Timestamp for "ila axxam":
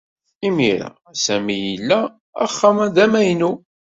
1.73-2.77